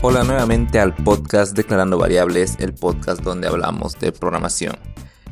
Hola 0.00 0.22
nuevamente 0.22 0.78
al 0.78 0.94
podcast 0.94 1.56
Declarando 1.56 1.98
Variables, 1.98 2.54
el 2.60 2.72
podcast 2.72 3.20
donde 3.20 3.48
hablamos 3.48 3.98
de 3.98 4.12
programación. 4.12 4.76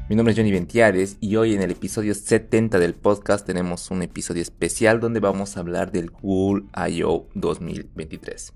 Mi 0.09 0.17
nombre 0.17 0.33
es 0.33 0.39
Johnny 0.39 0.51
Ventiares 0.51 1.19
y 1.21 1.37
hoy 1.37 1.55
en 1.55 1.63
el 1.63 1.71
episodio 1.71 2.13
70 2.13 2.81
del 2.81 2.95
podcast 2.95 3.47
tenemos 3.47 3.93
un 3.93 4.03
episodio 4.03 4.43
especial 4.43 4.99
donde 4.99 5.21
vamos 5.21 5.57
a 5.57 5.61
hablar 5.61 5.93
del 5.93 6.11
Google 6.11 6.65
I.O. 6.75 7.29
2023. 7.35 8.53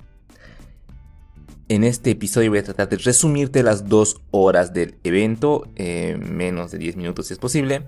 En 1.69 1.85
este 1.85 2.11
episodio 2.11 2.51
voy 2.51 2.59
a 2.59 2.65
tratar 2.65 2.89
de 2.89 2.97
resumirte 2.97 3.63
las 3.63 3.89
dos 3.89 4.21
horas 4.33 4.75
del 4.75 4.97
evento, 5.05 5.69
eh, 5.77 6.19
menos 6.21 6.73
de 6.73 6.79
10 6.79 6.97
minutos 6.97 7.29
si 7.29 7.35
es 7.35 7.39
posible. 7.39 7.85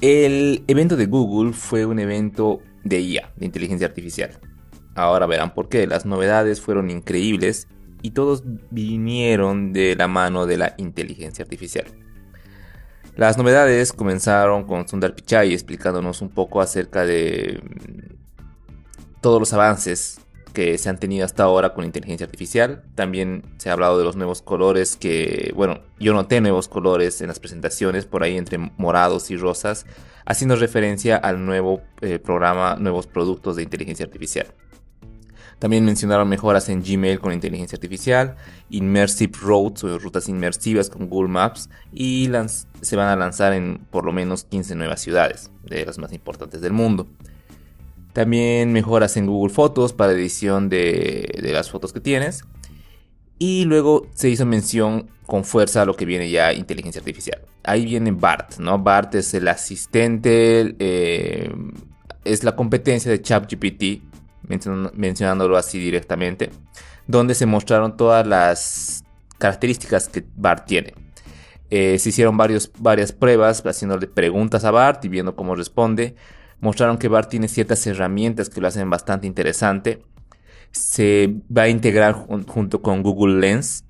El 0.00 0.64
evento 0.66 0.96
de 0.96 1.06
Google 1.06 1.52
fue 1.52 1.86
un 1.86 2.00
evento 2.00 2.60
de 2.82 3.00
IA, 3.02 3.32
de 3.36 3.46
inteligencia 3.46 3.86
artificial. 3.86 4.40
Ahora 4.96 5.26
verán 5.26 5.54
por 5.54 5.68
qué. 5.68 5.86
Las 5.86 6.06
novedades 6.06 6.60
fueron 6.60 6.90
increíbles 6.90 7.68
y 8.02 8.10
todos 8.10 8.42
vinieron 8.70 9.72
de 9.72 9.94
la 9.94 10.08
mano 10.08 10.46
de 10.46 10.56
la 10.56 10.74
inteligencia 10.78 11.44
artificial. 11.44 11.86
Las 13.14 13.38
novedades 13.38 13.92
comenzaron 13.92 14.64
con 14.64 14.88
Sundar 14.88 15.14
Pichai 15.14 15.52
explicándonos 15.52 16.20
un 16.20 16.30
poco 16.30 16.60
acerca 16.60 17.04
de 17.06 17.60
mm, 17.62 19.20
todos 19.20 19.40
los 19.40 19.52
avances 19.52 20.20
que 20.52 20.78
se 20.78 20.88
han 20.88 20.98
tenido 20.98 21.26
hasta 21.26 21.42
ahora 21.42 21.74
con 21.74 21.84
inteligencia 21.84 22.24
artificial. 22.24 22.82
También 22.94 23.42
se 23.58 23.68
ha 23.68 23.74
hablado 23.74 23.98
de 23.98 24.04
los 24.04 24.16
nuevos 24.16 24.40
colores 24.40 24.96
que, 24.96 25.52
bueno, 25.54 25.80
yo 25.98 26.14
noté 26.14 26.40
nuevos 26.40 26.68
colores 26.68 27.20
en 27.20 27.28
las 27.28 27.40
presentaciones, 27.40 28.06
por 28.06 28.22
ahí 28.22 28.38
entre 28.38 28.56
morados 28.56 29.30
y 29.30 29.36
rosas, 29.36 29.84
haciendo 30.24 30.56
referencia 30.56 31.16
al 31.16 31.44
nuevo 31.44 31.82
eh, 32.00 32.18
programa, 32.18 32.76
nuevos 32.76 33.06
productos 33.06 33.56
de 33.56 33.64
inteligencia 33.64 34.06
artificial. 34.06 34.46
También 35.58 35.86
mencionaron 35.86 36.28
mejoras 36.28 36.68
en 36.68 36.82
Gmail 36.82 37.18
con 37.18 37.32
inteligencia 37.32 37.76
artificial, 37.76 38.36
Immersive 38.68 39.32
Roads 39.40 39.84
o 39.84 39.98
rutas 39.98 40.28
inmersivas 40.28 40.90
con 40.90 41.08
Google 41.08 41.30
Maps 41.30 41.70
y 41.94 42.30
se 42.82 42.96
van 42.96 43.08
a 43.08 43.16
lanzar 43.16 43.54
en 43.54 43.78
por 43.90 44.04
lo 44.04 44.12
menos 44.12 44.44
15 44.44 44.74
nuevas 44.74 45.00
ciudades, 45.00 45.50
de 45.64 45.86
las 45.86 45.98
más 45.98 46.12
importantes 46.12 46.60
del 46.60 46.72
mundo. 46.72 47.06
También 48.12 48.72
mejoras 48.72 49.16
en 49.16 49.26
Google 49.26 49.52
Fotos 49.52 49.92
para 49.92 50.12
edición 50.12 50.68
de, 50.68 51.38
las 51.52 51.70
fotos 51.70 51.92
que 51.92 52.00
tienes. 52.00 52.44
Y 53.38 53.64
luego 53.64 54.06
se 54.14 54.30
hizo 54.30 54.46
mención 54.46 55.10
con 55.26 55.44
fuerza 55.44 55.82
a 55.82 55.84
lo 55.84 55.96
que 55.96 56.06
viene 56.06 56.30
ya 56.30 56.54
inteligencia 56.54 57.00
artificial. 57.00 57.42
Ahí 57.62 57.84
viene 57.84 58.12
BART, 58.12 58.58
¿no? 58.58 58.78
BART 58.78 59.16
es 59.16 59.34
el 59.34 59.48
asistente, 59.48 60.74
eh, 60.78 61.52
es 62.24 62.44
la 62.44 62.56
competencia 62.56 63.10
de 63.10 63.20
ChatGPT 63.20 64.15
mencionándolo 64.46 65.56
así 65.56 65.78
directamente, 65.78 66.50
donde 67.06 67.34
se 67.34 67.46
mostraron 67.46 67.96
todas 67.96 68.26
las 68.26 69.04
características 69.38 70.08
que 70.08 70.24
Bart 70.36 70.66
tiene. 70.66 70.94
Eh, 71.70 71.98
se 71.98 72.10
hicieron 72.10 72.36
varios, 72.36 72.70
varias 72.78 73.12
pruebas 73.12 73.62
haciéndole 73.64 74.06
preguntas 74.06 74.64
a 74.64 74.70
Bart 74.70 75.04
y 75.04 75.08
viendo 75.08 75.34
cómo 75.34 75.54
responde. 75.54 76.14
Mostraron 76.60 76.98
que 76.98 77.08
Bart 77.08 77.28
tiene 77.28 77.48
ciertas 77.48 77.86
herramientas 77.86 78.48
que 78.48 78.60
lo 78.60 78.68
hacen 78.68 78.88
bastante 78.88 79.26
interesante. 79.26 80.02
Se 80.70 81.34
va 81.54 81.62
a 81.62 81.68
integrar 81.68 82.14
junto 82.14 82.82
con 82.82 83.02
Google 83.02 83.40
Lens, 83.40 83.84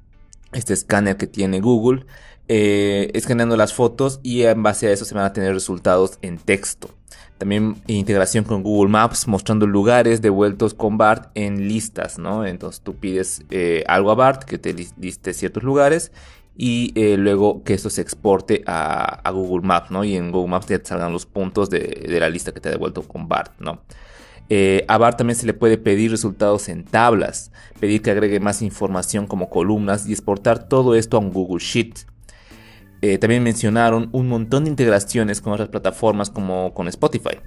este 0.53 0.73
escáner 0.73 1.17
que 1.17 1.27
tiene 1.27 1.61
Google, 1.61 2.07
eh, 2.49 3.11
escaneando 3.15 3.57
las 3.57 3.75
fotos 3.75 4.21
y 4.23 4.43
en 4.43 4.63
base 4.63 4.87
a 4.87 4.93
eso 4.93 5.05
se 5.05 5.15
van 5.15 5.25
a 5.25 5.33
tener 5.33 5.53
resultados 5.53 6.19
en 6.23 6.39
texto. 6.39 6.91
También 7.39 7.77
integración 7.87 8.45
con 8.45 8.63
Google 8.63 8.91
Maps 8.91 9.29
mostrando 9.29 9.67
lugares 9.67 10.23
devueltos 10.23 10.73
con 10.73 10.97
BART 10.97 11.31
en 11.35 11.69
listas, 11.69 12.19
¿no? 12.19 12.47
Entonces 12.47 12.81
tú 12.81 12.97
pides 12.97 13.43
eh, 13.51 13.85
algo 13.89 14.11
a 14.11 14.15
BART 14.15 14.45
que 14.45 14.59
te 14.59 14.73
liste 14.73 15.35
ciertos 15.35 15.63
lugares 15.63 16.13
y 16.57 16.93
eh, 16.95 17.17
luego 17.19 17.63
que 17.63 17.75
esto 17.75 17.91
se 17.91 18.01
exporte 18.01 18.63
a, 18.67 19.31
Google 19.31 19.67
Maps, 19.67 19.91
¿no? 19.91 20.05
Y 20.05 20.17
en 20.17 20.33
Google 20.33 20.51
Maps 20.51 20.67
te 20.67 20.83
salgan 20.83 21.13
los 21.13 21.27
puntos 21.27 21.69
de, 21.69 22.07
la 22.09 22.31
lista 22.31 22.53
que 22.53 22.61
te 22.61 22.69
ha 22.69 22.73
devuelto 22.73 23.03
con 23.03 23.29
BART, 23.29 23.53
¿no? 23.61 23.83
Eh, 24.49 24.85
a 24.89 24.97
BART 24.97 25.19
también 25.19 25.37
se 25.37 25.45
le 25.45 25.55
puede 25.55 25.77
pedir 25.77 26.11
resultados 26.11 26.69
en 26.69 26.85
tablas, 26.85 27.51
pedir 27.81 28.01
que 28.01 28.13
agregue 28.13 28.41
más 28.41 28.63
información 28.63 29.27
como 29.27 29.51
columnas 29.51 30.09
y 30.09 30.13
exportar 30.13 30.69
todo 30.69 30.95
esto 30.95 31.17
a 31.17 31.21
un 31.21 31.33
Google 31.33 31.63
Sheet. 31.63 32.07
Eh, 33.03 33.19
también 33.19 33.43
mencionaron 33.43 34.09
un 34.13 34.29
montón 34.29 34.65
de 34.65 34.71
integraciones 34.71 35.41
con 35.41 35.53
otras 35.53 35.69
plataformas 35.69 36.31
como 36.31 36.73
con 36.75 36.89
Spotify. 36.89 37.39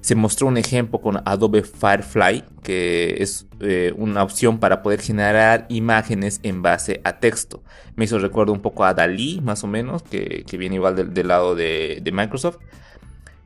Se 0.00 0.14
mostró 0.14 0.46
un 0.46 0.56
ejemplo 0.56 1.00
con 1.00 1.20
Adobe 1.24 1.62
Firefly, 1.62 2.44
que 2.62 3.16
es 3.18 3.46
eh, 3.60 3.92
una 3.96 4.22
opción 4.22 4.58
para 4.58 4.82
poder 4.82 5.00
generar 5.00 5.66
imágenes 5.68 6.40
en 6.42 6.62
base 6.62 7.00
a 7.04 7.18
texto. 7.18 7.62
Me 7.96 8.04
hizo 8.04 8.18
recuerdo 8.18 8.52
un 8.52 8.60
poco 8.60 8.84
a 8.84 8.94
Dalí, 8.94 9.40
más 9.42 9.64
o 9.64 9.66
menos, 9.66 10.02
que, 10.02 10.44
viene 10.58 10.76
igual 10.76 11.12
del, 11.12 11.28
lado 11.28 11.54
de 11.54 12.10
Microsoft. 12.12 12.58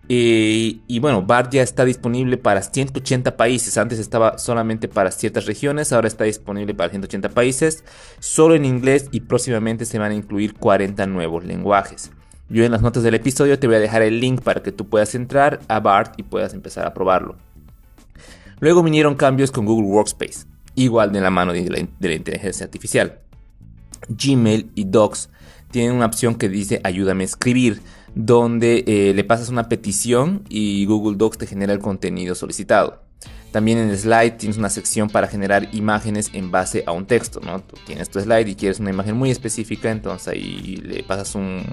Eh, 0.09 0.81
y 0.87 0.99
bueno, 0.99 1.23
BART 1.23 1.53
ya 1.53 1.63
está 1.63 1.85
disponible 1.85 2.37
para 2.37 2.63
180 2.63 3.37
países. 3.37 3.79
Antes 3.79 3.99
estaba 3.99 4.39
solamente 4.39 4.89
para 4.89 5.11
ciertas 5.11 5.47
regiones, 5.47 5.93
ahora 5.93 6.09
está 6.09 6.25
disponible 6.25 6.75
para 6.75 6.91
180 6.91 7.29
países, 7.29 7.85
solo 8.19 8.55
en 8.55 8.65
inglés 8.65 9.09
y 9.13 9.21
próximamente 9.21 9.85
se 9.85 9.99
van 9.99 10.13
a 10.13 10.17
incluir 10.17 10.55
40 10.55 11.07
nuevos 11.07 11.45
lenguajes. 11.45 12.11
Yo 12.49 12.65
en 12.65 12.73
las 12.73 12.83
notas 12.83 13.05
del 13.05 13.15
episodio 13.15 13.61
te 13.61 13.69
voy 13.69 13.77
a 13.77 13.81
dejar 13.81 14.03
el 14.03 14.19
link 14.21 14.41
para 14.43 14.63
que 14.63 14.73
tú 14.73 14.89
puedas 14.89 15.15
entrar 15.15 15.61
a 15.69 15.79
BART 15.79 16.19
y 16.19 16.25
puedas 16.25 16.53
empezar 16.55 16.85
a 16.85 16.93
probarlo. 16.93 17.37
Luego 18.59 18.83
vinieron 18.83 19.15
cambios 19.15 19.53
con 19.53 19.65
Google 19.65 19.87
Workspace, 19.87 20.47
igual 20.75 21.13
de 21.13 21.21
la 21.21 21.31
mano 21.31 21.53
de 21.53 21.71
la, 21.71 21.87
de 22.01 22.09
la 22.09 22.15
inteligencia 22.15 22.65
artificial. 22.65 23.21
Gmail 24.09 24.73
y 24.75 24.85
Docs 24.85 25.31
tienen 25.71 25.95
una 25.95 26.07
opción 26.07 26.35
que 26.35 26.49
dice 26.49 26.81
ayúdame 26.85 27.25
a 27.25 27.27
escribir 27.27 27.83
donde 28.15 28.85
eh, 28.87 29.13
le 29.15 29.25
pasas 29.25 29.49
una 29.49 29.69
petición 29.69 30.45
y 30.49 30.85
Google 30.87 31.17
Docs 31.17 31.39
te 31.39 31.47
genera 31.47 31.73
el 31.73 31.79
contenido 31.79 32.35
solicitado. 32.35 33.03
También 33.53 33.79
en 33.79 33.97
Slide 33.97 34.33
tienes 34.33 34.59
una 34.59 34.71
sección 34.71 35.11
para 35.11 35.27
generar 35.27 35.69
imágenes 35.73 36.31
en 36.33 36.53
base 36.53 36.85
a 36.87 36.93
un 36.93 37.07
texto, 37.07 37.41
¿no? 37.45 37.61
Tú 37.61 37.77
tienes 37.85 38.09
tu 38.09 38.21
slide 38.21 38.49
y 38.49 38.55
quieres 38.55 38.79
una 38.79 38.91
imagen 38.91 39.17
muy 39.17 39.31
específica, 39.31 39.91
entonces 39.91 40.29
ahí 40.29 40.77
le 40.77 41.03
pasas 41.03 41.35
un, 41.35 41.65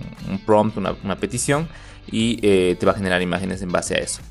prompt, 0.45 0.77
una, 0.77 1.15
petición 1.17 1.67
y 2.11 2.39
eh, 2.41 2.75
te 2.79 2.85
va 2.85 2.93
a 2.93 2.95
generar 2.95 3.21
imágenes 3.21 3.61
en 3.61 3.71
base 3.71 3.93
a 3.93 3.99
eso. 3.99 4.21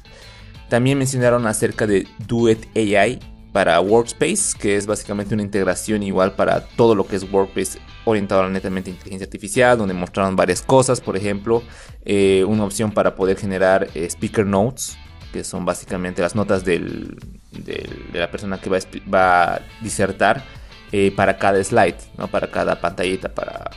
También 0.68 0.98
mencionaron 0.98 1.46
acerca 1.46 1.86
de 1.86 2.08
Duet 2.26 2.66
AI, 2.74 3.20
para 3.56 3.80
Workspace, 3.80 4.54
que 4.58 4.76
es 4.76 4.86
básicamente 4.86 5.32
una 5.32 5.42
integración 5.42 6.02
igual 6.02 6.34
para 6.34 6.60
todo 6.60 6.94
lo 6.94 7.06
que 7.06 7.16
es 7.16 7.22
Workspace 7.32 7.78
orientado 8.04 8.42
a 8.42 8.50
netamente 8.50 8.90
inteligencia 8.90 9.24
artificial, 9.24 9.78
donde 9.78 9.94
mostraron 9.94 10.36
varias 10.36 10.60
cosas, 10.60 11.00
por 11.00 11.16
ejemplo, 11.16 11.62
eh, 12.04 12.44
una 12.46 12.64
opción 12.64 12.92
para 12.92 13.14
poder 13.14 13.38
generar 13.38 13.88
eh, 13.94 14.04
speaker 14.10 14.44
notes, 14.44 14.98
que 15.32 15.42
son 15.42 15.64
básicamente 15.64 16.20
las 16.20 16.34
notas 16.34 16.66
de 16.66 17.16
la 18.12 18.30
persona 18.30 18.60
que 18.60 18.68
va 18.68 19.54
a, 19.54 19.62
disertar 19.80 20.44
eh, 20.92 21.10
para 21.16 21.38
cada 21.38 21.64
slide, 21.64 21.96
¿no? 22.18 22.28
para 22.28 22.50
cada 22.50 22.78
pantallita, 22.78 23.30
para, 23.30 23.70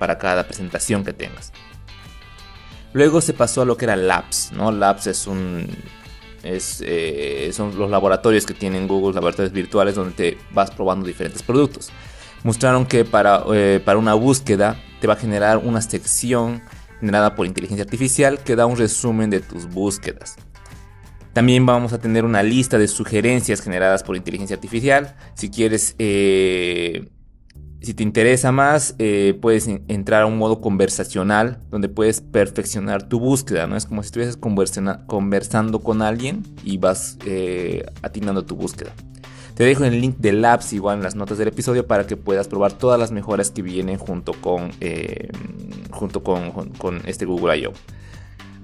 para 0.00 0.18
cada 0.18 0.48
presentación 0.48 1.04
que 1.04 1.12
tengas. 1.12 1.52
Luego 2.92 3.20
se 3.20 3.34
pasó 3.34 3.62
a 3.62 3.66
lo 3.66 3.76
que 3.76 3.84
era 3.84 3.94
Labs, 3.94 4.50
¿no? 4.50 4.72
Labs 4.72 5.06
es 5.06 5.28
un 5.28 5.68
eh, 6.48 7.50
son 7.52 7.76
los 7.78 7.90
laboratorios 7.90 8.46
que 8.46 8.54
tienen 8.54 8.88
Google, 8.88 9.14
laboratorios 9.14 9.52
virtuales 9.52 9.94
donde 9.94 10.12
te 10.12 10.38
vas 10.52 10.70
probando 10.70 11.06
diferentes 11.06 11.42
productos. 11.42 11.90
Mostraron 12.44 12.86
que 12.86 13.04
para, 13.04 13.42
eh, 13.52 13.80
para 13.84 13.98
una 13.98 14.14
búsqueda 14.14 14.80
te 15.00 15.06
va 15.06 15.14
a 15.14 15.16
generar 15.16 15.58
una 15.58 15.80
sección 15.80 16.62
generada 17.00 17.34
por 17.34 17.46
inteligencia 17.46 17.84
artificial 17.84 18.38
que 18.38 18.56
da 18.56 18.66
un 18.66 18.76
resumen 18.76 19.30
de 19.30 19.40
tus 19.40 19.66
búsquedas. 19.66 20.36
También 21.32 21.66
vamos 21.66 21.92
a 21.92 21.98
tener 21.98 22.24
una 22.24 22.42
lista 22.42 22.78
de 22.78 22.88
sugerencias 22.88 23.60
generadas 23.60 24.02
por 24.02 24.16
inteligencia 24.16 24.54
artificial. 24.56 25.14
Si 25.34 25.50
quieres 25.50 25.94
eh, 25.98 27.10
si 27.86 27.94
te 27.94 28.02
interesa 28.02 28.50
más, 28.50 28.96
eh, 28.98 29.38
puedes 29.40 29.68
entrar 29.68 30.22
a 30.22 30.26
un 30.26 30.38
modo 30.38 30.60
conversacional 30.60 31.60
donde 31.70 31.88
puedes 31.88 32.20
perfeccionar 32.20 33.08
tu 33.08 33.20
búsqueda, 33.20 33.68
¿no? 33.68 33.76
Es 33.76 33.86
como 33.86 34.02
si 34.02 34.06
estuvieses 34.06 34.36
conversando 34.36 35.78
con 35.78 36.02
alguien 36.02 36.42
y 36.64 36.78
vas 36.78 37.16
eh, 37.24 37.86
atinando 38.02 38.44
tu 38.44 38.56
búsqueda. 38.56 38.90
Te 39.54 39.62
dejo 39.62 39.84
el 39.84 40.00
link 40.00 40.16
de 40.18 40.32
Labs 40.32 40.72
igual 40.72 40.96
en 40.96 41.04
las 41.04 41.14
notas 41.14 41.38
del 41.38 41.46
episodio 41.46 41.86
para 41.86 42.08
que 42.08 42.16
puedas 42.16 42.48
probar 42.48 42.72
todas 42.72 42.98
las 42.98 43.12
mejoras 43.12 43.52
que 43.52 43.62
vienen 43.62 43.98
junto 43.98 44.32
con, 44.32 44.72
eh, 44.80 45.28
junto 45.92 46.24
con, 46.24 46.50
con 46.50 47.02
este 47.06 47.24
Google 47.24 47.56
I.O. 47.56 47.72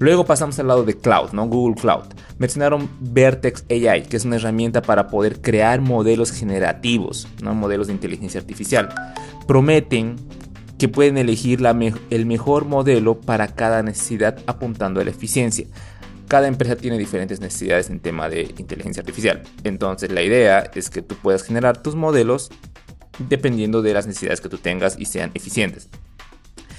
Luego 0.03 0.25
pasamos 0.25 0.59
al 0.59 0.67
lado 0.67 0.83
de 0.83 0.97
Cloud, 0.97 1.31
¿no? 1.31 1.47
Google 1.47 1.81
Cloud. 1.81 2.07
Mencionaron 2.37 2.91
Vertex 2.99 3.65
AI, 3.71 4.03
que 4.03 4.17
es 4.17 4.25
una 4.25 4.35
herramienta 4.35 4.83
para 4.83 5.07
poder 5.07 5.41
crear 5.41 5.81
modelos 5.81 6.33
generativos, 6.33 7.29
¿no? 7.41 7.55
Modelos 7.55 7.87
de 7.87 7.93
inteligencia 7.93 8.41
artificial. 8.41 8.89
Prometen 9.47 10.17
que 10.77 10.89
pueden 10.89 11.19
elegir 11.19 11.61
el 12.11 12.27
mejor 12.27 12.65
modelo 12.65 13.21
para 13.21 13.47
cada 13.55 13.85
necesidad 13.85 14.41
apuntando 14.49 15.01
a 15.01 15.05
la 15.05 15.11
eficiencia. 15.11 15.69
Cada 16.27 16.49
empresa 16.49 16.75
tiene 16.75 16.99
diferentes 16.99 17.39
necesidades 17.39 17.89
en 17.89 18.01
tema 18.01 18.29
de 18.29 18.53
inteligencia 18.59 19.03
artificial. 19.03 19.45
Entonces 19.63 20.11
la 20.11 20.23
idea 20.23 20.69
es 20.75 20.91
que 20.91 21.03
tú 21.03 21.15
puedas 21.15 21.45
generar 21.45 21.81
tus 21.81 21.95
modelos 21.95 22.51
dependiendo 23.29 23.83
de 23.83 23.95
las 23.95 24.09
necesidades 24.09 24.41
que 24.41 24.49
tú 24.49 24.59
tengas 24.59 24.99
y 24.99 25.05
sean 25.05 25.31
eficientes. 25.35 25.89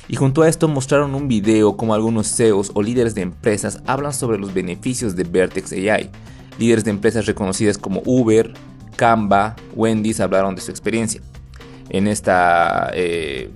Y 0.07 0.15
junto 0.15 0.41
a 0.41 0.49
esto 0.49 0.67
mostraron 0.67 1.15
un 1.15 1.27
video 1.27 1.77
como 1.77 1.93
algunos 1.93 2.27
CEOs 2.27 2.71
o 2.73 2.83
líderes 2.83 3.15
de 3.15 3.21
empresas 3.21 3.81
hablan 3.85 4.13
sobre 4.13 4.37
los 4.37 4.53
beneficios 4.53 5.15
de 5.15 5.23
Vertex 5.23 5.71
AI. 5.71 6.09
Líderes 6.59 6.83
de 6.83 6.91
empresas 6.91 7.25
reconocidas 7.25 7.77
como 7.77 8.01
Uber, 8.05 8.53
Canva, 8.95 9.55
Wendy's 9.75 10.19
hablaron 10.19 10.55
de 10.55 10.61
su 10.61 10.71
experiencia. 10.71 11.21
En 11.89 12.07
esta 12.07 12.91
eh, 12.93 13.49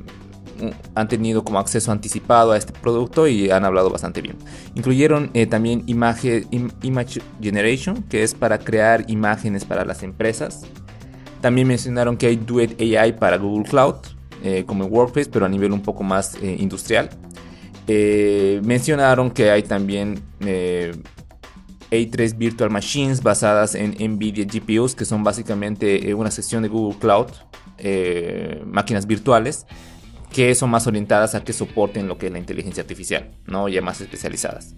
han 0.95 1.07
tenido 1.07 1.43
como 1.43 1.59
acceso 1.59 1.91
anticipado 1.91 2.51
a 2.51 2.57
este 2.57 2.73
producto 2.73 3.27
y 3.27 3.51
han 3.51 3.65
hablado 3.65 3.89
bastante 3.89 4.21
bien. 4.21 4.35
Incluyeron 4.75 5.29
eh, 5.33 5.45
también 5.47 5.83
Image, 5.85 6.47
Image 6.81 7.21
Generation, 7.41 8.03
que 8.03 8.23
es 8.23 8.33
para 8.33 8.59
crear 8.59 9.05
imágenes 9.09 9.65
para 9.65 9.85
las 9.85 10.03
empresas. 10.03 10.65
También 11.41 11.67
mencionaron 11.67 12.17
que 12.17 12.27
hay 12.27 12.35
Duet 12.37 12.81
AI 12.81 13.13
para 13.13 13.37
Google 13.37 13.69
Cloud, 13.69 13.95
eh, 14.43 14.63
como 14.65 14.83
en 14.83 14.93
WordPress, 14.93 15.29
pero 15.29 15.45
a 15.45 15.49
nivel 15.49 15.71
un 15.71 15.81
poco 15.81 16.03
más 16.03 16.35
eh, 16.41 16.55
industrial. 16.59 17.09
mencionaron 17.87 19.31
que 19.31 19.49
hay 19.49 19.63
también 19.63 20.21
A3 20.39 22.37
Virtual 22.37 22.69
Machines 22.69 23.23
basadas 23.23 23.75
en 23.75 23.91
NVIDIA 23.91 24.45
GPUs, 24.45 24.95
que 24.95 25.05
son 25.05 25.23
básicamente 25.23 26.13
una 26.13 26.31
sección 26.31 26.63
de 26.63 26.69
Google 26.69 26.99
Cloud, 26.99 27.27
máquinas 28.65 29.05
virtuales 29.07 29.65
que 30.31 30.53
son 30.55 30.69
más 30.69 30.85
orientadas 30.87 31.35
a 31.35 31.43
que 31.43 31.53
soporten 31.53 32.07
lo 32.07 32.17
que 32.17 32.27
es 32.27 32.31
la 32.31 32.39
inteligencia 32.39 32.81
artificial, 32.81 33.31
¿no? 33.45 33.69
ya 33.69 33.81
más 33.81 34.01
especializadas. 34.01 34.75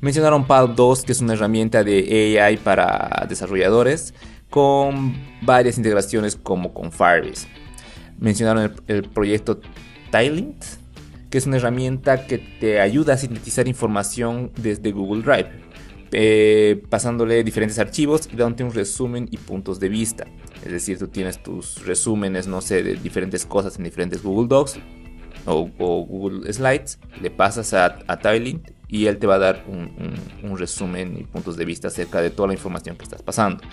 Mencionaron 0.00 0.46
PAL 0.46 0.74
2, 0.74 1.04
que 1.04 1.12
es 1.12 1.20
una 1.20 1.34
herramienta 1.34 1.84
de 1.84 2.40
AI 2.40 2.56
para 2.56 3.24
desarrolladores 3.28 4.14
con 4.50 5.14
varias 5.42 5.78
integraciones 5.78 6.36
como 6.36 6.74
con 6.74 6.92
Firebase. 6.92 7.46
Mencionaron 8.22 8.72
el, 8.86 9.02
proyecto 9.02 9.60
Tilint, 10.12 10.64
que 11.28 11.38
es 11.38 11.46
una 11.46 11.56
herramienta 11.56 12.26
que 12.26 12.38
te 12.38 12.80
ayuda 12.80 13.14
a 13.14 13.16
sintetizar 13.16 13.66
información 13.66 14.52
desde 14.56 14.92
Google 14.92 15.22
Drive, 15.22 15.50
eh, 16.12 16.80
pasándole 16.88 17.42
diferentes 17.42 17.80
archivos 17.80 18.28
y 18.32 18.36
dándote 18.36 18.62
un 18.62 18.72
resumen 18.72 19.28
y 19.30 19.38
puntos 19.38 19.80
de 19.80 19.88
vista. 19.88 20.24
Es 20.64 20.70
decir, 20.70 20.98
tú 20.98 21.08
tienes 21.08 21.42
tus 21.42 21.84
resúmenes, 21.84 22.46
no 22.46 22.60
sé, 22.60 22.84
de 22.84 22.94
diferentes 22.94 23.44
cosas 23.44 23.76
en 23.76 23.84
diferentes 23.84 24.22
Google 24.22 24.46
Docs 24.46 24.78
o, 25.44 25.68
Google 26.06 26.52
Slides, 26.52 27.00
le 27.20 27.30
pasas 27.30 27.74
a, 27.74 27.98
a 28.06 28.16
y 28.88 29.06
él 29.06 29.18
te 29.18 29.26
va 29.26 29.36
a 29.36 29.38
dar 29.38 29.64
un, 29.66 30.56
resumen 30.56 31.16
y 31.18 31.24
puntos 31.24 31.56
de 31.56 31.64
vista 31.64 31.88
acerca 31.88 32.20
de 32.20 32.30
toda 32.30 32.48
la 32.48 32.54
información 32.54 32.94
que 32.94 33.04
estás 33.04 33.22
pasando. 33.22 33.64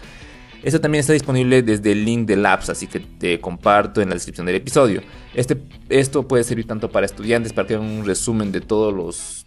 Esto 0.62 0.82
también 0.82 1.00
está 1.00 1.14
disponible 1.14 1.62
desde 1.64 1.94
el 1.94 2.04
link 2.04 2.28
de 2.28 2.36
Labs, 2.36 2.70
así 2.70 2.88
que 2.88 3.00
te 3.00 3.40
comparto 3.40 4.02
en 4.02 4.10
la 4.10 4.16
descripción 4.16 4.46
del 4.46 4.56
episodio. 4.56 5.02
Este, 5.34 5.58
esto 5.88 6.28
puede 6.28 6.44
servir 6.44 6.68
tanto 6.68 6.90
para 6.90 7.06
estudiantes 7.06 7.54
para 7.54 7.68
que 7.68 7.76
hagan 7.76 7.88
un 7.88 8.06
resumen 8.06 8.52
de 8.52 8.62
todos 8.62 8.94
los 8.94 9.46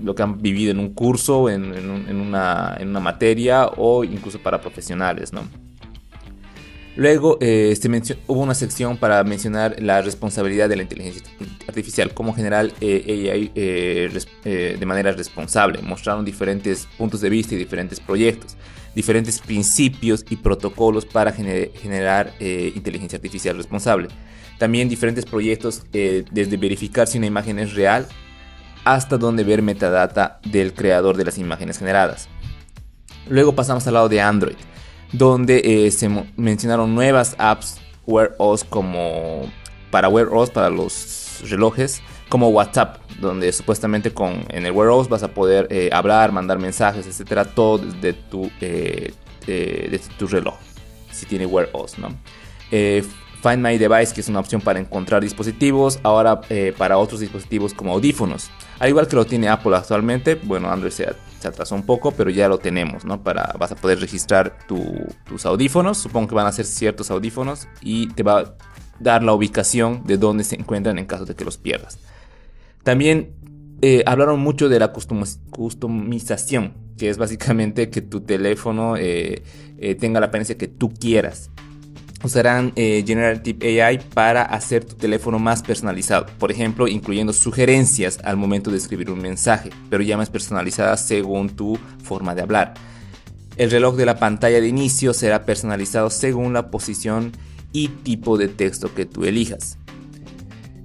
lo 0.00 0.14
que 0.14 0.22
han 0.22 0.40
vivido 0.40 0.72
en 0.72 0.78
un 0.78 0.94
curso, 0.94 1.48
en, 1.48 1.62
una, 1.64 2.76
en 2.80 2.88
una 2.88 3.00
materia 3.00 3.66
o 3.66 4.04
incluso 4.04 4.38
para 4.38 4.60
profesionales. 4.60 5.32
Luego 6.94 7.38
eh, 7.40 7.74
hubo 8.26 8.40
una 8.40 8.54
sección 8.54 8.98
para 8.98 9.22
mencionar 9.24 9.76
la 9.80 10.02
responsabilidad 10.02 10.68
de 10.68 10.76
la 10.76 10.82
inteligencia 10.82 11.22
artificial, 11.66 12.12
como 12.12 12.34
general 12.34 12.72
eh, 12.80 13.50
eh, 13.54 14.76
de 14.78 14.86
manera 14.86 15.12
responsable. 15.12 15.80
Mostraron 15.82 16.24
diferentes 16.24 16.86
puntos 16.98 17.20
de 17.20 17.30
vista 17.30 17.54
y 17.54 17.58
diferentes 17.58 18.00
proyectos, 18.00 18.56
diferentes 18.94 19.38
principios 19.40 20.24
y 20.28 20.36
protocolos 20.36 21.04
para 21.06 21.32
generar 21.32 22.34
inteligencia 22.40 23.16
artificial 23.16 23.56
responsable. 23.56 24.08
También 24.58 24.88
diferentes 24.88 25.24
proyectos 25.24 25.84
desde 25.90 26.56
verificar 26.56 27.06
si 27.06 27.18
una 27.18 27.26
imagen 27.26 27.58
es 27.58 27.74
real 27.74 28.06
hasta 28.84 29.16
donde 29.16 29.44
ver 29.44 29.62
metadata 29.62 30.40
del 30.44 30.74
creador 30.74 31.16
de 31.16 31.24
las 31.24 31.38
imágenes 31.38 31.78
generadas. 31.78 32.28
Luego 33.28 33.54
pasamos 33.54 33.86
al 33.86 33.94
lado 33.94 34.08
de 34.08 34.20
Android 34.20 34.56
donde 35.12 35.86
eh, 35.86 35.90
se 35.90 36.08
mencionaron 36.36 36.94
nuevas 36.94 37.36
apps 37.38 37.78
Wear 38.06 38.34
OS 38.38 38.64
como 38.64 39.50
para 39.90 40.08
Wear 40.08 40.28
OS 40.32 40.50
para 40.50 40.70
los 40.70 41.40
relojes 41.48 42.02
como 42.32 42.48
WhatsApp, 42.48 42.96
donde 43.20 43.52
supuestamente 43.52 44.10
con 44.10 44.46
en 44.48 44.64
el 44.64 44.72
Wear 44.72 44.88
OS 44.88 45.10
vas 45.10 45.22
a 45.22 45.28
poder 45.28 45.66
eh, 45.68 45.90
hablar, 45.92 46.32
mandar 46.32 46.58
mensajes, 46.58 47.06
etcétera, 47.06 47.44
todo 47.44 47.76
desde 47.76 48.14
tu, 48.14 48.50
eh, 48.62 49.12
tu 50.18 50.26
reloj, 50.26 50.54
si 51.10 51.26
tiene 51.26 51.44
Wear 51.44 51.68
OS, 51.74 51.98
¿no? 51.98 52.08
Find 52.70 53.58
My 53.58 53.76
Device, 53.76 54.14
que 54.14 54.22
es 54.22 54.28
una 54.28 54.40
opción 54.40 54.62
para 54.62 54.80
encontrar 54.80 55.20
dispositivos, 55.20 56.00
ahora 56.04 56.40
para 56.78 56.96
otros 56.96 57.20
dispositivos 57.20 57.74
como 57.74 57.92
audífonos. 57.92 58.50
Al 58.78 58.88
igual 58.88 59.08
que 59.08 59.16
lo 59.16 59.26
tiene 59.26 59.50
Apple 59.50 59.76
actualmente, 59.76 60.36
bueno, 60.36 60.70
Android 60.70 60.90
se 60.90 61.04
se 61.42 61.48
atrasó 61.48 61.74
un 61.74 61.82
poco, 61.84 62.12
pero 62.12 62.30
ya 62.30 62.48
lo 62.48 62.58
tenemos, 62.58 63.04
¿no? 63.04 63.22
Para, 63.22 63.54
vas 63.58 63.72
a 63.72 63.74
poder 63.74 64.00
registrar 64.00 64.56
tus 64.66 65.44
audífonos, 65.44 65.98
supongo 65.98 66.28
que 66.28 66.34
van 66.36 66.46
a 66.46 66.52
ser 66.52 66.64
ciertos 66.64 67.10
audífonos 67.10 67.68
y 67.82 68.08
te 68.14 68.22
va 68.22 68.38
a 68.38 68.54
dar 69.00 69.22
la 69.22 69.32
ubicación 69.32 70.04
de 70.06 70.16
dónde 70.16 70.44
se 70.44 70.54
encuentran 70.54 70.98
en 70.98 71.04
caso 71.04 71.24
de 71.26 71.34
que 71.34 71.44
los 71.44 71.58
pierdas. 71.58 71.98
También 72.82 73.34
eh, 73.80 74.02
hablaron 74.06 74.40
mucho 74.40 74.68
de 74.68 74.78
la 74.78 74.92
customización, 74.92 76.74
que 76.96 77.10
es 77.10 77.18
básicamente 77.18 77.90
que 77.90 78.00
tu 78.00 78.20
teléfono 78.20 78.96
eh, 78.96 79.42
eh, 79.78 79.94
tenga 79.94 80.20
la 80.20 80.26
apariencia 80.26 80.56
que 80.56 80.68
tú 80.68 80.92
quieras 80.92 81.50
usarán 82.24 82.72
Generative 82.76 83.82
AI 83.82 83.98
para 84.14 84.42
hacer 84.42 84.84
tu 84.84 84.94
teléfono 84.94 85.40
más 85.40 85.60
personalizado, 85.60 86.26
por 86.38 86.52
ejemplo, 86.52 86.86
incluyendo 86.86 87.32
sugerencias 87.32 88.20
al 88.22 88.36
momento 88.36 88.70
de 88.70 88.76
escribir 88.76 89.10
un 89.10 89.20
mensaje, 89.20 89.70
pero 89.90 90.04
ya 90.04 90.16
más 90.16 90.30
personalizadas 90.30 91.04
según 91.04 91.50
tu 91.50 91.76
forma 92.04 92.36
de 92.36 92.42
hablar. 92.42 92.74
El 93.56 93.72
reloj 93.72 93.96
de 93.96 94.06
la 94.06 94.20
pantalla 94.20 94.60
de 94.60 94.68
inicio 94.68 95.12
será 95.12 95.44
personalizado 95.44 96.10
según 96.10 96.52
la 96.52 96.70
posición 96.70 97.32
y 97.72 97.88
tipo 97.88 98.38
de 98.38 98.46
texto 98.48 98.94
que 98.94 99.04
tú 99.04 99.24
elijas. 99.24 99.78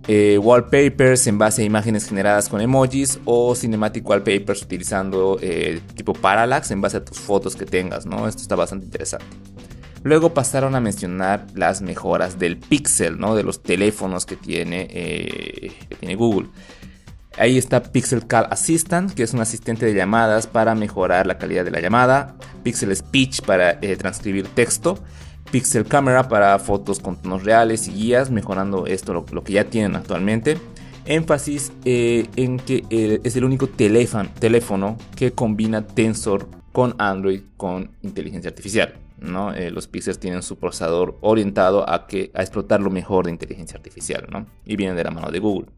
Eh, 0.08 0.38
wallpapers 0.38 1.28
en 1.28 1.38
base 1.38 1.62
a 1.62 1.66
imágenes 1.66 2.08
generadas 2.08 2.48
con 2.48 2.62
emojis 2.62 3.20
o 3.26 3.54
cinematic 3.56 4.08
wallpapers 4.08 4.62
utilizando 4.64 5.38
eh, 5.42 5.82
tipo 5.96 6.14
parallax 6.14 6.72
en 6.72 6.80
base 6.80 6.98
a 6.98 7.04
tus 7.04 7.20
fotos 7.20 7.58
que 7.58 7.66
tengas, 7.66 8.06
¿no? 8.06 8.28
Esto 8.28 8.42
está 8.42 8.56
bastante 8.56 8.86
interesante. 8.86 9.26
Luego 10.04 10.34
pasaron 10.34 10.76
a 10.76 10.80
mencionar 10.80 11.48
las 11.54 11.82
mejoras 11.82 12.40
del 12.40 12.58
Pixel, 12.58 13.20
¿no? 13.20 13.36
de 13.36 13.44
los 13.44 13.62
teléfonos 13.62 14.26
que 14.26 14.38
tiene, 14.38 14.88
eh, 14.90 16.16
Google. 16.16 16.48
Ahí 17.38 17.58
está 17.58 17.84
Pixel 17.84 18.26
Call 18.26 18.48
Assistant, 18.50 19.12
que 19.14 19.24
es 19.24 19.34
un 19.34 19.42
asistente 19.42 19.86
de 19.86 19.94
llamadas 19.94 20.48
para 20.48 20.76
mejorar 20.76 21.28
la 21.28 21.38
calidad 21.38 21.66
de 21.66 21.72
la 21.72 21.82
llamada. 21.82 22.36
Pixel 22.64 22.96
Speech 22.96 23.42
para 23.42 23.78
eh, 23.82 23.96
transcribir 23.96 24.48
texto. 24.48 24.98
Pixel 25.52 25.86
Camera 25.86 26.28
para 26.28 26.58
fotos 26.60 27.00
con 27.00 27.16
tonos 27.16 27.44
reales 27.44 27.88
y 27.88 27.94
guías, 27.94 28.32
mejorando 28.32 28.86
esto 28.86 29.14
lo, 29.14 29.44
que 29.44 29.54
ya 29.54 29.66
tienen 29.66 29.96
actualmente. 29.96 30.58
Énfasis 31.06 31.72
eh, 31.86 32.28
en 32.36 32.58
que 32.58 32.84
es 33.24 33.36
el 33.36 33.46
único 33.46 33.68
teléfono, 33.68 34.30
teléfono 34.40 34.98
que 35.16 35.32
combina 35.32 35.88
Tensor 35.88 36.50
con 36.74 36.96
Android 36.98 37.42
con 37.56 37.92
inteligencia 38.04 38.50
artificial. 38.50 38.94
Eh, 39.56 39.72
los 39.72 39.88
Pixels 39.88 40.20
tienen 40.20 40.44
su 40.44 40.58
procesador 40.58 41.18
orientado 41.22 41.90
a, 41.90 42.06
que, 42.06 42.30
a 42.36 42.42
explotar 42.42 42.82
lo 42.82 42.92
mejor 42.92 43.26
de 43.26 43.32
inteligencia 43.32 43.78
artificial, 43.78 44.28
Y 44.66 44.76
vienen 44.76 44.96
de 44.96 45.04
la 45.04 45.12
mano 45.12 45.32
de 45.32 45.40
Google. 45.40 45.70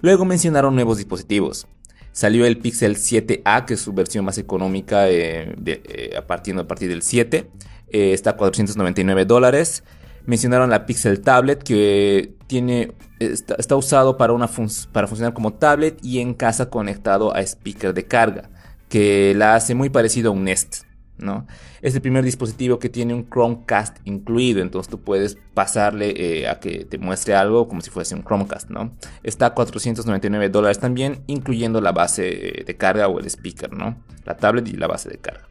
Luego 0.00 0.24
mencionaron 0.24 0.74
nuevos 0.74 0.98
dispositivos. 0.98 1.66
Salió 2.14 2.46
el 2.46 2.58
Pixel 2.58 2.94
7A, 2.94 3.64
que 3.64 3.74
es 3.74 3.80
su 3.80 3.92
versión 3.92 4.24
más 4.24 4.38
económica 4.38 5.10
eh, 5.10 5.52
eh, 5.66 6.14
a, 6.16 6.24
partir, 6.24 6.56
a, 6.56 6.64
partir, 6.64 6.88
del 6.88 7.02
7. 7.02 7.50
está 7.88 8.30
a 8.30 8.36
499 8.36 9.24
dólares. 9.24 9.82
Mencionaron 10.24 10.70
la 10.70 10.86
Pixel 10.86 11.20
Tablet, 11.22 11.64
que 11.64 12.36
tiene, 12.46 12.92
está, 13.18 13.74
usado 13.74 14.16
para, 14.16 14.32
una 14.32 14.48
para 14.92 15.08
funcionar 15.08 15.34
como 15.34 15.54
tablet 15.54 15.98
y 16.04 16.20
en 16.20 16.34
casa 16.34 16.70
conectado 16.70 17.34
a 17.34 17.40
speaker 17.40 17.92
de 17.92 18.04
carga, 18.04 18.48
que 18.88 19.34
la 19.34 19.56
hace 19.56 19.74
muy 19.74 19.90
parecido 19.90 20.30
a 20.30 20.34
un 20.34 20.44
Nest. 20.44 20.84
¿No? 21.18 21.46
Es 21.80 21.94
el 21.94 22.00
primer 22.00 22.24
dispositivo 22.24 22.78
que 22.78 22.88
tiene 22.88 23.14
un 23.14 23.28
Chromecast 23.28 23.98
incluido, 24.04 24.60
entonces 24.60 24.90
tú 24.90 25.00
puedes 25.00 25.38
pasarle 25.54 26.14
eh, 26.16 26.48
a 26.48 26.58
que 26.58 26.84
te 26.84 26.98
muestre 26.98 27.34
algo 27.34 27.68
como 27.68 27.80
si 27.80 27.90
fuese 27.90 28.14
un 28.14 28.22
Chromecast, 28.22 28.70
¿no? 28.70 28.96
Está 29.22 29.46
a 29.46 29.54
499 29.54 30.48
dólares 30.48 30.78
también, 30.78 31.22
incluyendo 31.26 31.80
la 31.80 31.92
base 31.92 32.64
de 32.66 32.76
carga 32.76 33.08
o 33.08 33.18
el 33.18 33.26
speaker, 33.26 33.72
¿no? 33.72 33.96
La 34.24 34.36
tablet 34.36 34.68
y 34.68 34.72
la 34.72 34.86
base 34.86 35.08
de 35.08 35.18
carga. 35.18 35.48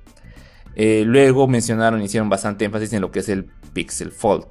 Eh, 0.76 1.04
luego 1.06 1.48
mencionaron, 1.48 2.02
hicieron 2.02 2.30
bastante 2.30 2.66
énfasis 2.66 2.94
en 2.94 3.02
lo 3.02 3.12
que 3.12 3.20
es 3.20 3.30
el 3.30 3.46
Pixel 3.74 4.12
Fold. 4.12 4.48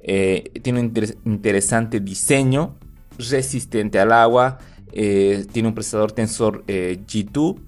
Eh, 0.00 0.50
tiene 0.62 0.80
un 0.80 0.92
interesante 1.24 2.00
diseño, 2.00 2.76
resistente 3.18 3.98
al 3.98 4.12
agua, 4.12 4.58
tiene 4.92 5.68
un 5.68 5.74
procesador 5.74 6.12
Tensor 6.12 6.64
G2, 6.66 7.60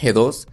G2, 0.00 0.46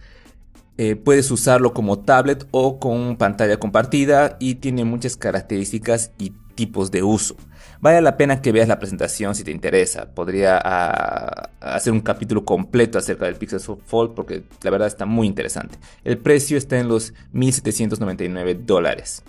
Eh, 0.78 0.96
puedes 0.96 1.30
usarlo 1.30 1.72
como 1.72 2.00
tablet 2.00 2.46
o 2.50 2.78
con 2.78 3.16
pantalla 3.16 3.58
compartida 3.58 4.36
y 4.38 4.56
tiene 4.56 4.84
muchas 4.84 5.16
características 5.16 6.12
y 6.18 6.32
tipos 6.54 6.90
de 6.90 7.02
uso. 7.02 7.36
Vale 7.80 8.00
la 8.00 8.16
pena 8.16 8.40
que 8.40 8.52
veas 8.52 8.68
la 8.68 8.78
presentación 8.78 9.34
si 9.34 9.44
te 9.44 9.50
interesa. 9.50 10.14
Podría 10.14 10.60
ah, 10.62 11.50
hacer 11.60 11.92
un 11.92 12.00
capítulo 12.00 12.44
completo 12.44 12.98
acerca 12.98 13.26
del 13.26 13.36
Pixel 13.36 13.60
Fold 13.60 14.14
porque 14.14 14.44
la 14.62 14.70
verdad 14.70 14.88
está 14.88 15.06
muy 15.06 15.26
interesante. 15.26 15.78
El 16.04 16.18
precio 16.18 16.56
está 16.56 16.78
en 16.78 16.88
los 16.88 17.14
1.799 17.32 18.64
dólares. 18.64 19.22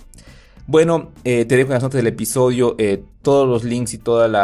Bueno, 0.70 1.14
eh, 1.24 1.46
te 1.46 1.56
dejo 1.56 1.70
en 1.70 1.76
las 1.76 1.84
notas 1.84 2.00
del 2.00 2.08
episodio 2.08 2.76
eh, 2.78 3.02
todos 3.22 3.48
los 3.48 3.64
links 3.64 3.94
y 3.94 4.00
todo 4.00 4.26
el 4.26 4.36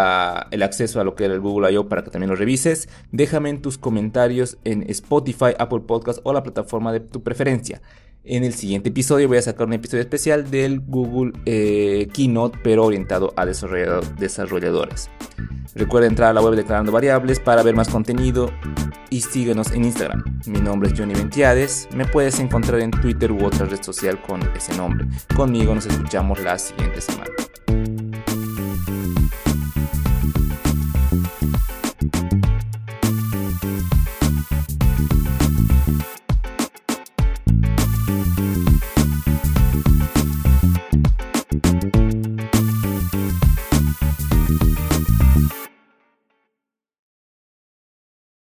acceso 0.64 1.02
a 1.02 1.04
lo 1.04 1.16
que 1.16 1.26
era 1.26 1.34
el 1.34 1.42
Google 1.42 1.70
I.O. 1.74 1.90
para 1.90 2.02
que 2.06 2.12
también 2.12 2.30
lo 2.30 2.38
revises. 2.38 2.88
Déjame 3.12 3.50
en 3.50 3.62
tus 3.62 3.78
comentarios 3.78 4.58
en 4.64 4.90
Spotify, 4.90 5.54
Apple 5.60 5.82
Podcast 5.82 6.22
o 6.24 6.32
la 6.32 6.42
plataforma 6.42 6.94
de 6.94 7.02
tu 7.02 7.24
preferencia. 7.24 7.82
En 8.26 8.46
el 8.46 8.54
siguiente 8.54 8.90
episodio 8.90 9.28
voy 9.28 9.38
a 9.38 9.42
sacar 9.42 9.68
un 9.68 9.74
episodio 9.74 10.02
especial 10.02 10.50
del 10.50 10.80
Google 10.80 11.34
eh, 11.46 12.08
Keynote, 12.14 12.58
pero 12.64 12.86
orientado 12.86 13.34
a 13.36 13.46
desarrolladores. 13.46 15.10
Recuerda 15.76 16.08
entrar 16.08 16.30
a 16.30 16.34
la 16.34 16.42
web 16.42 16.56
Declarando 16.56 16.94
Variables 16.94 17.42
para 17.42 17.64
ver 17.64 17.76
más 17.76 17.90
contenido 17.90 18.50
y 19.10 19.20
síguenos 19.22 19.72
en 19.72 19.84
Instagram. 19.84 20.24
Mi 20.46 20.62
nombre 20.62 20.90
es 20.90 20.98
Johnny 20.98 21.16
Ventiades. 21.16 21.90
Me 21.94 22.06
puedes 22.06 22.40
encontrar 22.40 22.80
en 22.80 22.92
Twitter 22.92 23.30
u 23.30 23.44
otra 23.44 23.66
red 23.66 23.82
social 23.82 24.22
con 24.22 24.42
ese 24.56 24.74
nombre. 24.78 25.06
Conmigo 25.36 25.76
nos 25.76 25.86
escuchamos 25.86 26.42
la 26.42 26.58
siguiente 26.58 27.02
semana. 27.02 27.43